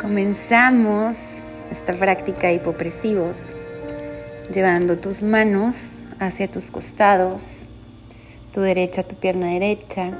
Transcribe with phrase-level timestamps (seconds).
[0.00, 3.52] Comenzamos esta práctica hipopresivos
[4.50, 7.66] llevando tus manos hacia tus costados,
[8.50, 10.12] tu derecha, tu pierna derecha,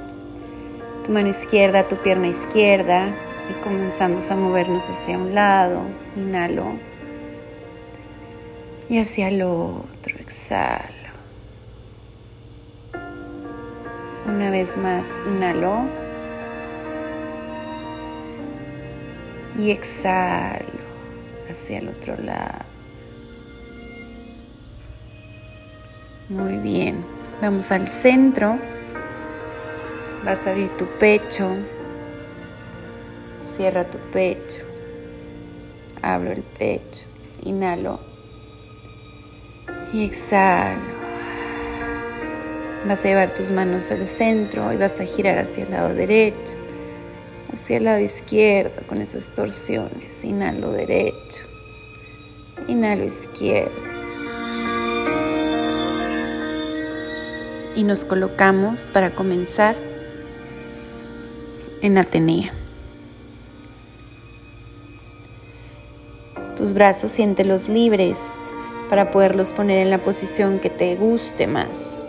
[1.03, 3.07] tu mano izquierda, tu pierna izquierda
[3.49, 5.81] y comenzamos a movernos hacia un lado,
[6.15, 6.77] inhalo
[8.87, 11.09] y hacia el otro, exhalo.
[14.27, 16.00] Una vez más, inhalo
[19.57, 20.65] y exhalo
[21.49, 22.65] hacia el otro lado.
[26.29, 27.03] Muy bien,
[27.41, 28.57] vamos al centro.
[30.23, 31.49] Vas a abrir tu pecho.
[33.41, 34.59] Cierra tu pecho.
[36.01, 37.05] Abro el pecho.
[37.43, 37.99] Inhalo.
[39.91, 40.79] Y exhalo.
[42.87, 46.60] Vas a llevar tus manos al centro y vas a girar hacia el lado derecho
[47.53, 50.23] hacia el lado izquierdo con esas torsiones.
[50.23, 51.43] Inhalo derecho,
[52.67, 53.71] inhalo izquierdo.
[57.75, 59.75] Y nos colocamos para comenzar
[61.81, 62.53] en Atenea.
[66.55, 68.35] Tus brazos siéntelos libres
[68.89, 72.01] para poderlos poner en la posición que te guste más.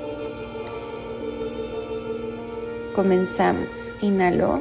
[2.95, 3.95] Comenzamos.
[4.03, 4.61] Inhalo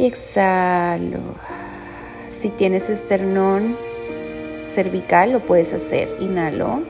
[0.00, 1.20] y exhalo.
[2.30, 3.76] Si tienes esternón
[4.64, 6.08] cervical, lo puedes hacer.
[6.20, 6.82] Inhalo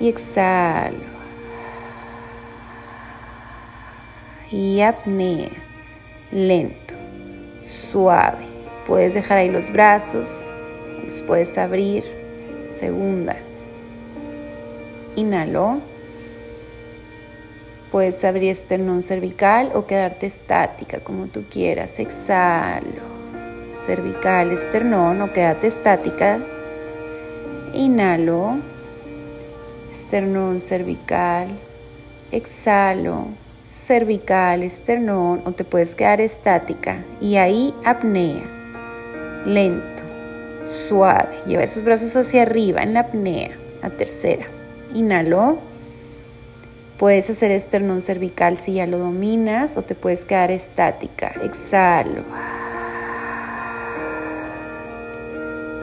[0.00, 1.10] y exhalo.
[4.50, 5.50] Y apnea,
[6.32, 6.94] lento,
[7.60, 8.44] suave.
[8.86, 10.44] Puedes dejar ahí los brazos,
[11.04, 12.02] los puedes abrir.
[12.66, 13.36] Segunda.
[15.14, 15.89] Inhalo.
[17.90, 21.98] Puedes abrir esternón cervical o quedarte estática como tú quieras.
[21.98, 23.10] Exhalo.
[23.68, 26.38] Cervical, esternón o quédate estática.
[27.74, 28.58] Inhalo.
[29.90, 31.48] Esternón cervical.
[32.30, 33.26] Exhalo.
[33.64, 37.04] Cervical, esternón o te puedes quedar estática.
[37.20, 38.44] Y ahí apnea.
[39.44, 40.04] Lento.
[40.64, 41.40] Suave.
[41.44, 43.58] Lleva esos brazos hacia arriba en la apnea.
[43.82, 44.46] A tercera.
[44.94, 45.69] Inhalo.
[47.00, 51.32] Puedes hacer esternón cervical si ya lo dominas o te puedes quedar estática.
[51.42, 52.24] Exhalo.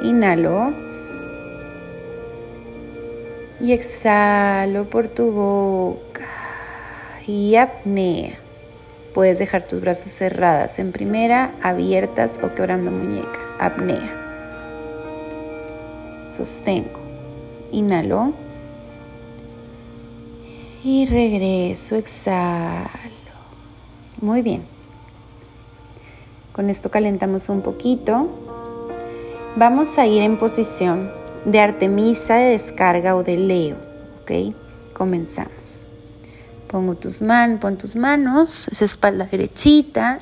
[0.03, 0.75] Inhalo.
[3.59, 6.27] Y exhalo por tu boca.
[7.25, 8.37] Y apnea.
[9.15, 13.39] Puedes dejar tus brazos cerradas en primera, abiertas o quebrando muñeca.
[13.57, 14.13] Apnea.
[16.29, 16.99] Sostengo.
[17.71, 18.46] Inhalo.
[20.83, 22.89] Y regreso, exhalo.
[24.21, 24.63] Muy bien.
[26.53, 28.29] Con esto calentamos un poquito.
[29.55, 31.11] Vamos a ir en posición
[31.45, 33.77] de Artemisa, de descarga o de Leo.
[34.21, 34.55] ¿Ok?
[34.93, 35.83] Comenzamos.
[36.67, 40.19] Pongo tus manos, pon tus manos, esa espalda derechita.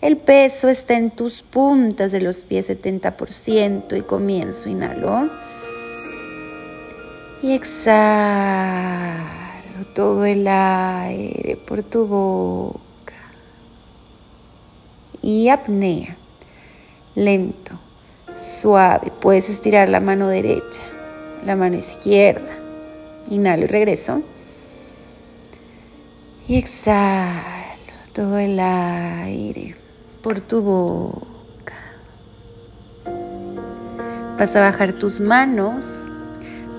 [0.00, 4.68] El peso está en tus puntas de los pies 70% y comienzo.
[4.68, 5.30] Inhalo.
[7.42, 9.41] Y exhalo
[9.94, 13.14] todo el aire por tu boca.
[15.20, 16.16] Y apnea,
[17.14, 17.78] lento,
[18.36, 19.12] suave.
[19.20, 20.82] Puedes estirar la mano derecha,
[21.44, 22.52] la mano izquierda.
[23.30, 24.22] Inhalo y regreso.
[26.48, 27.40] Y exhalo
[28.12, 29.76] todo el aire
[30.22, 31.76] por tu boca.
[34.38, 36.08] Vas a bajar tus manos.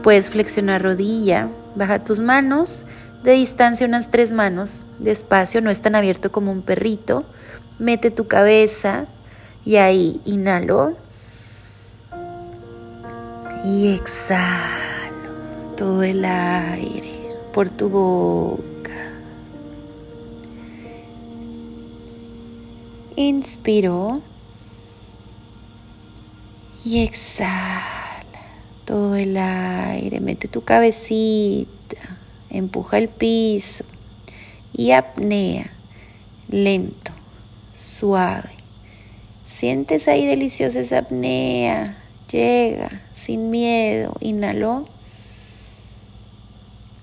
[0.02, 2.85] Puedes flexionar rodilla Baja tus manos
[3.23, 7.25] de distancia unas tres manos, despacio, no es tan abierto como un perrito.
[7.79, 9.07] Mete tu cabeza
[9.66, 10.97] y ahí inhalo
[13.66, 18.61] y exhalo todo el aire por tu boca.
[23.16, 24.22] Inspiro
[26.84, 28.23] y exhalo
[28.84, 31.83] todo el aire, mete tu cabecita,
[32.53, 33.84] empuja el piso
[34.72, 35.72] y apnea,
[36.47, 37.11] lento,
[37.72, 38.52] suave.
[39.46, 41.97] Sientes ahí deliciosa esa apnea,
[42.32, 44.88] llega sin miedo, inhalo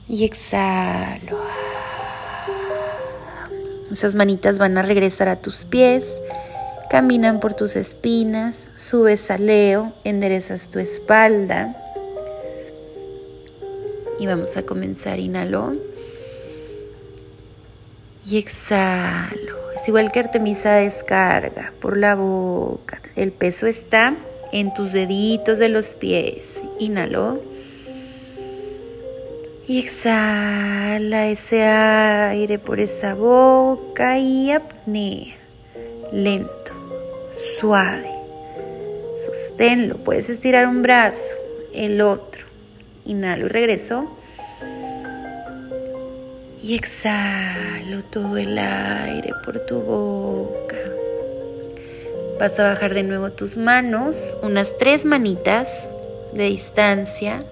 [0.08, 1.38] y exhalo.
[3.92, 6.20] Esas manitas van a regresar a tus pies
[6.90, 11.89] Caminan por tus espinas, subes al leo, enderezas tu espalda.
[14.20, 15.18] Y vamos a comenzar.
[15.18, 15.72] Inhalo.
[18.26, 19.72] Y exhalo.
[19.74, 23.00] Es igual que Artemisa descarga por la boca.
[23.16, 24.14] El peso está
[24.52, 26.62] en tus deditos de los pies.
[26.78, 27.40] Inhalo.
[29.66, 35.36] Y exhala ese aire por esa boca y apnea.
[36.12, 36.72] Lento,
[37.58, 38.10] suave.
[39.16, 39.96] Sosténlo.
[40.04, 41.32] Puedes estirar un brazo,
[41.72, 42.49] el otro.
[43.10, 44.16] Inhalo y regreso.
[46.62, 50.76] Y exhalo todo el aire por tu boca.
[52.38, 55.88] Vas a bajar de nuevo tus manos, unas tres manitas
[56.32, 57.44] de distancia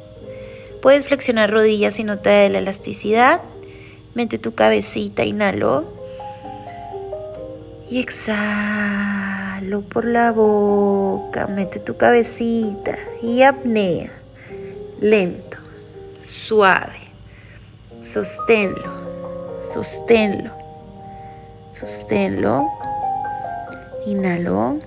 [0.81, 3.41] Puedes flexionar rodillas si no te da la elasticidad.
[4.15, 5.85] Mete tu cabecita, inhalo.
[7.91, 11.49] Y exhalo por la boca.
[11.49, 14.13] Mete tu cabecita y apnea.
[15.01, 15.59] Lento,
[16.25, 16.99] suave.
[18.01, 20.51] Sosténlo, sosténlo,
[21.73, 22.69] sosténlo.
[24.07, 24.81] Inhalo.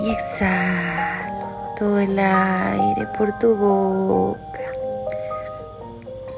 [0.00, 4.38] Y exhalo todo el aire por tu boca.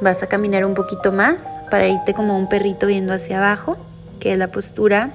[0.00, 3.76] Vas a caminar un poquito más para irte como un perrito viendo hacia abajo,
[4.19, 5.11] que es la postura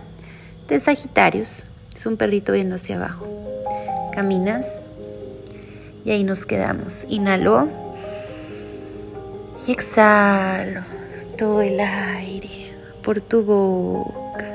[0.70, 1.64] de Sagitarios.
[1.94, 3.28] Es un perrito viendo hacia abajo.
[4.14, 4.82] Caminas
[6.06, 7.06] y ahí nos quedamos.
[7.10, 7.68] Inhalo
[9.68, 10.82] y exhalo
[11.38, 12.72] todo el aire
[13.04, 14.46] por tu boca.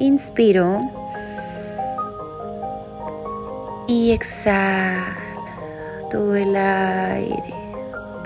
[0.00, 0.80] Inspiro
[3.86, 5.16] y exhala
[6.10, 7.54] todo el aire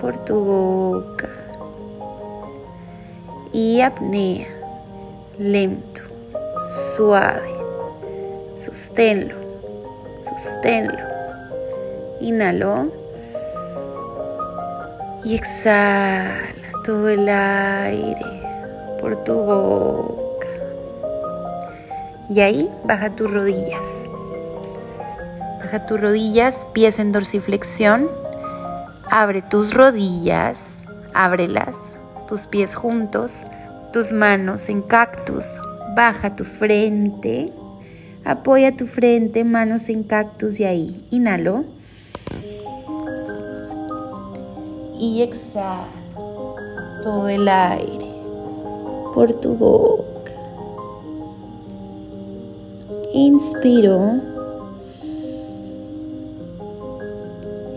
[0.00, 1.28] por tu boca
[3.52, 4.48] y apnea
[5.38, 6.02] lento,
[6.94, 7.50] suave.
[8.54, 9.39] Sosténlo,
[10.20, 10.98] sosténlo.
[12.20, 12.92] Inhalo
[15.24, 18.26] y exhala todo el aire
[19.00, 20.48] por tu boca.
[22.28, 24.04] Y ahí baja tus rodillas.
[25.58, 28.10] Baja tus rodillas, pies en dorsiflexión.
[29.10, 30.78] Abre tus rodillas,
[31.14, 31.76] ábrelas,
[32.28, 33.46] tus pies juntos,
[33.92, 35.58] tus manos en cactus.
[35.96, 37.52] Baja tu frente.
[38.24, 41.04] Apoya tu frente, manos en cactus y ahí.
[41.10, 41.64] Inhalo.
[44.98, 46.54] Y exhalo
[47.02, 48.06] todo el aire
[49.14, 50.32] por tu boca.
[53.12, 54.20] Inspiro.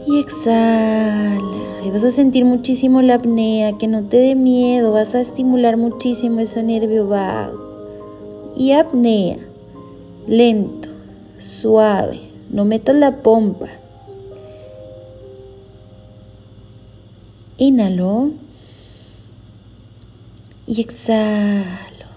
[0.05, 1.53] Y exhala.
[1.91, 6.39] Vas a sentir muchísimo la apnea, que no te dé miedo, vas a estimular muchísimo
[6.39, 7.59] ese nervio vago.
[8.55, 9.37] Y apnea,
[10.27, 10.89] lento,
[11.37, 13.67] suave, no metas la pompa.
[17.57, 18.31] Inhalo.
[20.65, 22.07] Y exhalo.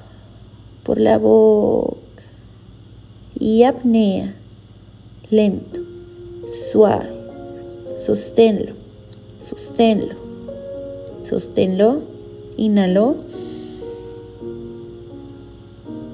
[0.82, 1.99] Por la boca.
[3.38, 4.35] Y apnea,
[5.31, 5.81] lento,
[6.49, 7.14] suave.
[7.97, 8.75] Sosténlo,
[9.38, 10.14] sosténlo,
[11.23, 12.03] sosténlo,
[12.56, 13.17] inhalo.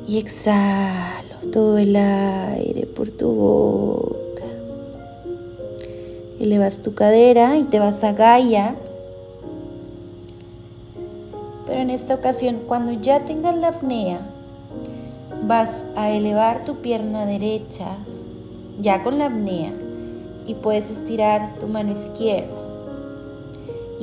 [0.06, 4.44] Y exhalo todo el aire por tu boca.
[6.38, 8.76] Elevas tu cadera y te vas a Gaia.
[11.66, 14.20] Pero en esta ocasión, cuando ya tengas la apnea,
[15.44, 17.96] vas a elevar tu pierna derecha,
[18.80, 19.72] ya con la apnea,
[20.46, 22.62] y puedes estirar tu mano izquierda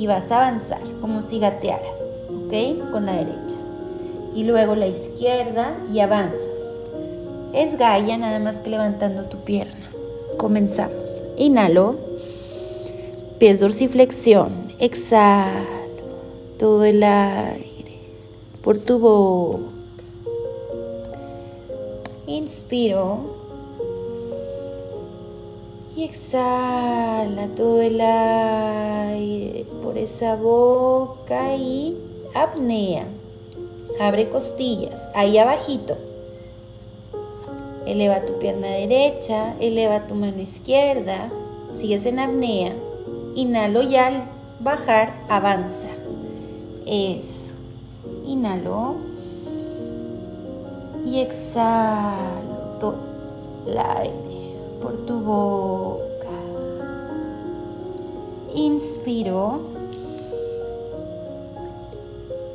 [0.00, 2.90] y vas a avanzar como si gatearas, ¿ok?
[2.90, 3.56] Con la derecha.
[4.34, 6.69] Y luego la izquierda y avanzas.
[7.52, 9.90] Es Gaia nada más que levantando tu pierna.
[10.36, 11.24] Comenzamos.
[11.36, 11.96] Inhalo.
[13.38, 14.72] Pies dorsiflexión.
[14.78, 15.80] Exhalo.
[16.58, 18.00] Todo el aire
[18.62, 19.64] por tu boca.
[22.26, 23.40] Inspiro
[25.96, 31.96] y exhala todo el aire por esa boca y
[32.32, 33.06] apnea.
[33.98, 36.09] Abre costillas, ahí abajito.
[37.90, 41.28] Eleva tu pierna derecha, eleva tu mano izquierda,
[41.74, 42.72] sigues en apnea.
[43.34, 44.30] Inhalo y al
[44.60, 45.88] bajar avanza.
[46.86, 47.54] Eso.
[48.24, 48.94] Inhalo
[51.04, 52.94] y exhalo todo
[53.66, 56.28] el aire por tu boca.
[58.54, 59.62] Inspiro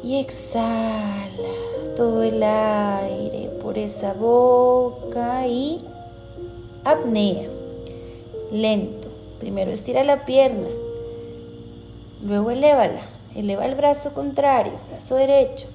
[0.02, 1.56] y exhala
[1.98, 5.84] todo el aire por esa boca y
[6.84, 7.50] apnea.
[8.52, 9.10] Lento.
[9.40, 10.68] Primero estira la pierna,
[12.24, 13.02] luego elévala.
[13.34, 15.66] Eleva el brazo contrario, brazo derecho.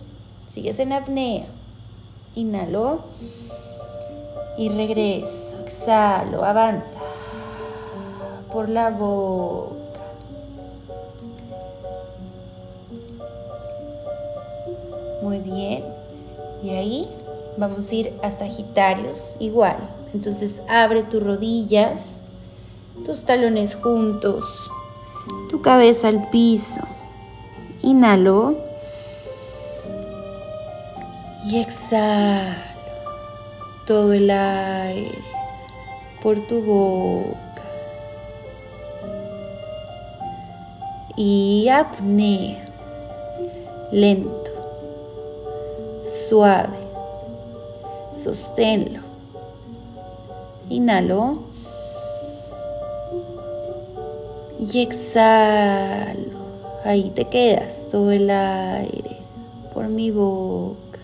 [0.48, 1.46] Sigues en apnea.
[2.36, 3.00] Inhalo
[4.56, 5.58] y regreso.
[5.64, 6.96] Exhalo, avanza
[8.52, 9.74] por la boca.
[15.22, 15.84] Muy bien.
[16.62, 17.08] Y ahí
[17.56, 19.76] vamos a ir a Sagitarios igual.
[20.12, 22.22] Entonces abre tus rodillas,
[23.04, 24.44] tus talones juntos,
[25.48, 26.82] tu cabeza al piso.
[27.82, 28.56] Inhalo.
[31.46, 32.54] Y exhalo
[33.86, 35.18] todo el aire
[36.22, 37.62] por tu boca.
[41.16, 42.68] Y apnea.
[43.90, 44.50] Lento.
[46.02, 46.79] Suave.
[48.22, 49.00] Sosténlo.
[50.68, 51.38] Inhalo.
[54.58, 56.38] Y exhalo.
[56.84, 59.16] Ahí te quedas todo el aire
[59.72, 61.00] por mi boca.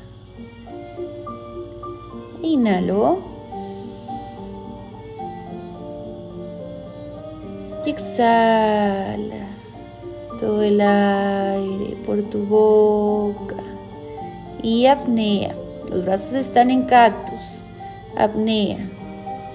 [2.42, 3.20] Inhalo.
[7.86, 9.46] Y exhala
[10.38, 13.56] todo el aire por tu boca.
[14.62, 15.55] Y apnea.
[15.96, 17.62] Los brazos están en cactus.
[18.18, 18.86] Apnea.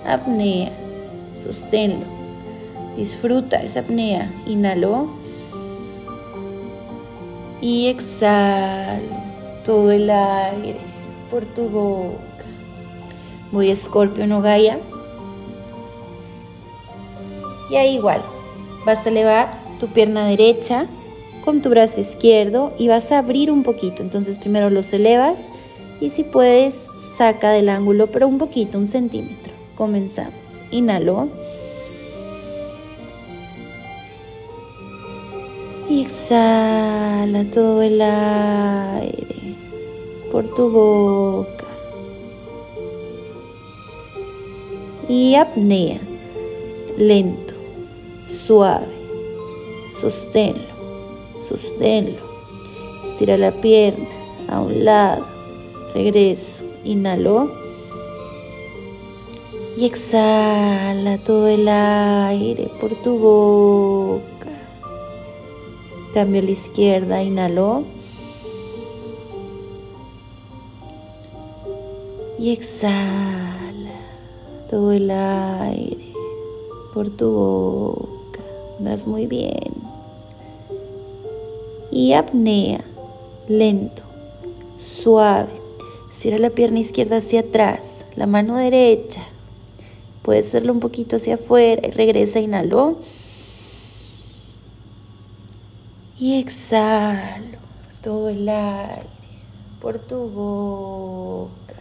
[0.03, 0.71] Apnea.
[1.33, 2.07] Sosténlo.
[2.98, 4.33] Disfruta esa apnea.
[4.48, 5.10] Inhalo
[7.62, 9.03] y exhalo
[9.63, 10.79] todo el aire
[11.29, 12.17] por tu boca.
[13.51, 14.79] Voy escorpio no Gaia.
[17.69, 18.24] Y ahí igual,
[18.83, 20.88] vas a elevar tu pierna derecha
[21.45, 24.01] con tu brazo izquierdo y vas a abrir un poquito.
[24.01, 25.48] Entonces primero los elevas
[26.01, 29.53] y si puedes saca del ángulo, pero un poquito, un centímetro.
[29.75, 30.63] Comenzamos.
[30.72, 31.29] Inhalo.
[35.88, 39.55] Y exhala todo el aire
[40.31, 41.65] por tu boca.
[45.08, 46.00] Y apnea,
[46.98, 47.53] lento,
[48.25, 48.88] suave.
[49.88, 50.63] Sosténlo,
[51.39, 52.22] sosténlo.
[53.03, 54.08] Estira la pierna
[54.48, 55.40] a un lado.
[55.93, 56.63] Regreso.
[56.83, 57.51] Inhalo.
[59.75, 64.50] Y exhala todo el aire por tu boca.
[66.13, 67.83] Cambio a la izquierda, inhalo.
[72.38, 73.95] Y exhala
[74.69, 76.13] todo el aire
[76.93, 78.41] por tu boca.
[78.79, 79.74] Vas muy bien.
[81.91, 82.83] Y apnea,
[83.48, 84.03] lento,
[84.79, 85.61] suave.
[86.12, 89.22] Cierra la pierna izquierda hacia atrás, la mano derecha.
[90.24, 93.00] Puede hacerlo un poquito hacia afuera y regresa, inhalo.
[96.20, 97.58] Y exhalo
[98.01, 99.08] todo el aire
[99.82, 101.75] por tu boca.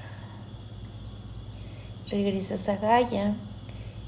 [2.08, 3.34] Regresas a Gaia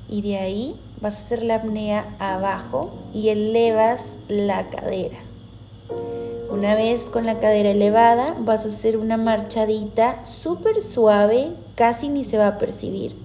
[0.08, 5.31] y de ahí vas a hacer la apnea abajo y elevas la cadera.
[6.52, 12.24] Una vez con la cadera elevada vas a hacer una marchadita súper suave, casi ni
[12.24, 13.16] se va a percibir.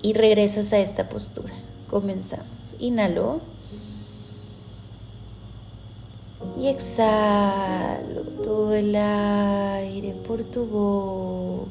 [0.00, 1.52] Y regresas a esta postura.
[1.90, 2.76] Comenzamos.
[2.78, 3.40] Inhalo
[6.56, 11.70] y exhalo todo el aire por tu boca.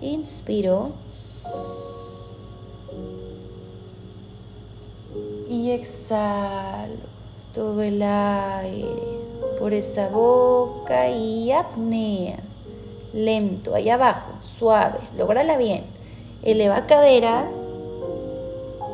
[0.00, 0.90] Inspiro.
[5.70, 7.18] Exhalo
[7.52, 9.20] todo el aire
[9.58, 12.38] por esa boca y apnea.
[13.12, 15.84] Lento, ahí abajo, suave, lograla bien.
[16.42, 17.50] Eleva cadera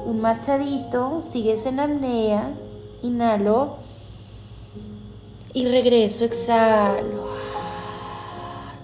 [0.07, 2.54] un machadito, sigues en apnea,
[3.02, 3.76] inhalo
[5.52, 7.28] y regreso, exhalo.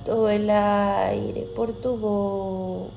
[0.05, 2.91] Todo el aire por tu boca.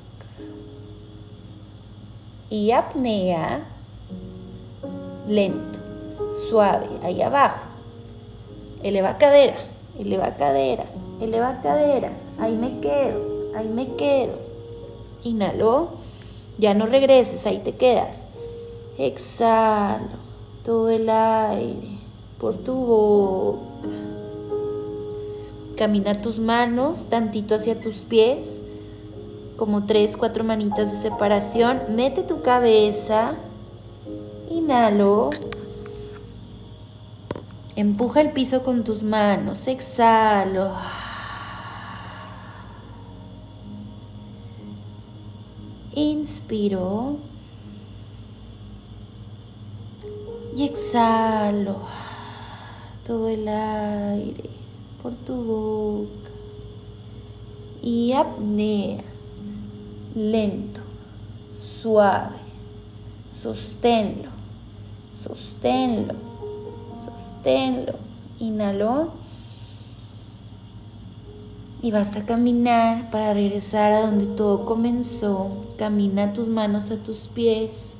[2.49, 3.67] Y apnea,
[5.33, 5.79] lento,
[6.49, 7.61] suave, ahí abajo.
[8.81, 9.55] Eleva cadera,
[9.97, 10.85] eleva cadera,
[11.21, 12.11] eleva cadera.
[12.39, 14.37] Ahí me quedo, ahí me quedo.
[15.23, 15.91] Inhalo
[16.57, 18.25] ya no regreses, ahí te quedas.
[18.97, 20.21] Exhalo
[20.63, 21.97] todo el aire
[22.39, 23.89] por tu boca.
[25.75, 28.61] Camina tus manos tantito hacia tus pies,
[29.57, 31.81] como tres, cuatro manitas de separación.
[31.89, 33.35] Mete tu cabeza.
[34.63, 35.29] Inhalo.
[37.75, 39.67] Empuja el piso con tus manos.
[39.67, 40.71] Exhalo.
[45.91, 47.17] Inspiro.
[50.55, 51.77] Y exhalo
[53.05, 54.49] todo el aire
[55.01, 56.29] por tu boca
[57.81, 59.03] y apnea,
[60.15, 60.81] lento,
[61.51, 62.37] suave,
[63.41, 64.29] sosténlo,
[65.23, 66.15] sosténlo,
[66.97, 67.93] sosténlo,
[68.39, 69.11] inhaló
[71.81, 75.49] y vas a caminar para regresar a donde todo comenzó.
[75.77, 77.95] Camina tus manos a tus pies,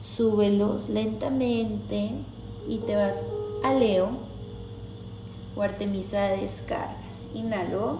[0.00, 2.12] súbelos lentamente
[2.68, 3.26] y te vas
[3.62, 4.10] a Leo
[5.56, 6.96] o Artemisa de descarga.
[7.34, 7.98] Inhalo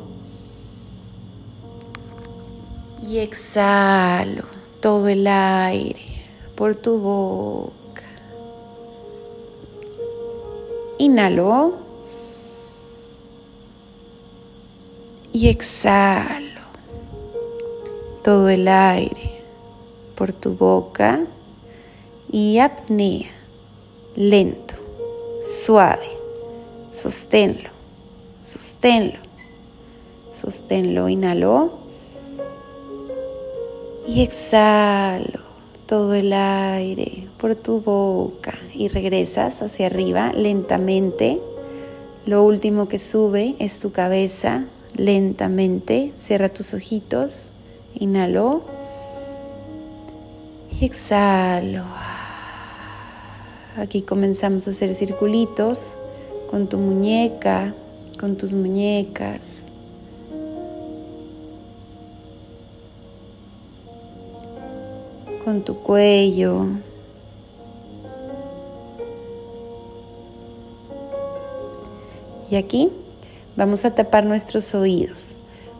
[3.07, 4.45] y exhalo
[4.81, 6.25] todo el aire
[6.57, 7.78] por tu boca.
[10.99, 11.89] Inhalo.
[15.39, 16.63] y exhalo
[18.25, 19.41] todo el aire
[20.17, 21.27] por tu boca
[22.31, 23.31] y apnea,
[24.17, 24.75] lento,
[25.43, 26.09] suave,
[26.91, 27.71] sosténlo,
[28.43, 29.21] sosténlo,
[30.33, 31.87] sosténlo, inhalo.
[34.09, 35.48] Y exhalo
[35.89, 41.41] todo el aire por tu boca y regresas hacia arriba lentamente.
[42.27, 46.13] Lo último que sube es tu cabeza lentamente.
[46.19, 47.53] Cierra tus ojitos.
[47.99, 48.65] Inhalo.
[50.79, 51.85] Y exhalo.
[53.79, 55.97] Aquí comenzamos a hacer circulitos
[56.51, 57.75] con tu muñeca,
[58.21, 59.67] con tus muñecas.
[65.49, 66.67] Con tu cuello.
[72.51, 72.93] Y aquí
[73.57, 75.37] Vamos a tapar nuestros oídos.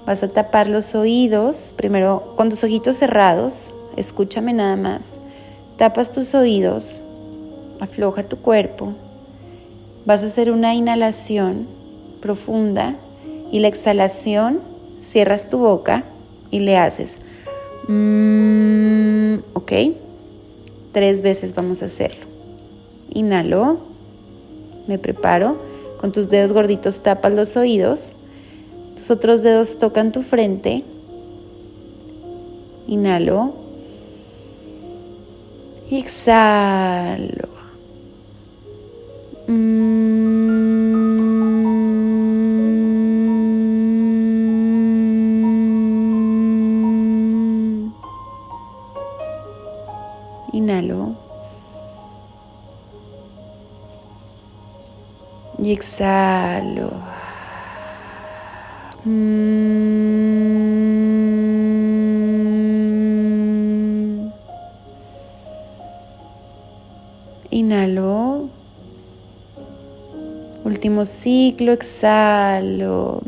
[0.07, 5.21] Vas a tapar los oídos, primero con tus ojitos cerrados, escúchame nada más.
[5.77, 7.05] Tapas tus oídos,
[7.79, 8.95] afloja tu cuerpo.
[10.07, 11.69] Vas a hacer una inhalación
[12.23, 12.97] profunda
[13.53, 14.61] y la exhalación,
[14.99, 16.05] cierras tu boca
[16.51, 17.19] y le haces.
[19.53, 19.73] Ok,
[20.93, 22.27] tres veces vamos a hacerlo.
[23.11, 23.79] Inhalo,
[24.87, 25.57] me preparo.
[26.01, 28.17] Con tus dedos gorditos tapas los oídos.
[28.97, 30.85] Tus otros dedos tocan tu frente.
[32.87, 33.55] Inhalo.
[35.91, 37.49] exhalo.
[39.47, 39.98] Mm.
[50.59, 51.29] Inhalo.
[55.63, 56.91] y exhalo.
[67.51, 68.49] Inhalo.
[70.65, 73.23] Último ciclo, exhalo.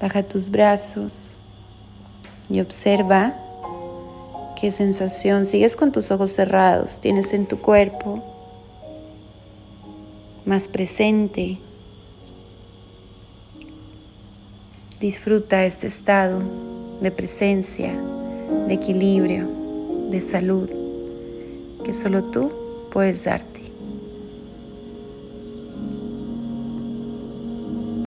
[0.00, 1.36] Baja tus brazos
[2.48, 3.34] y observa
[4.60, 8.22] qué sensación sigues con tus ojos cerrados, tienes en tu cuerpo
[10.44, 11.58] más presente.
[15.00, 16.42] Disfruta este estado
[17.00, 17.92] de presencia,
[18.66, 19.48] de equilibrio,
[20.10, 20.68] de salud
[21.84, 22.50] que solo tú
[22.90, 23.57] puedes darte.